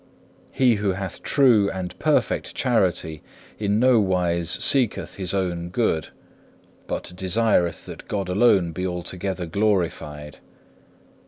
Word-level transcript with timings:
3. 0.57 0.65
He 0.65 0.75
who 0.77 0.93
hath 0.93 1.21
true 1.21 1.69
and 1.69 1.93
perfect 1.99 2.55
charity, 2.55 3.21
in 3.59 3.79
no 3.79 3.99
wise 3.99 4.49
seeketh 4.49 5.13
his 5.13 5.31
own 5.31 5.69
good, 5.69 6.07
but 6.87 7.13
desireth 7.15 7.85
that 7.85 8.07
God 8.07 8.27
alone 8.27 8.71
be 8.71 8.87
altogether 8.87 9.45
glorified. 9.45 10.39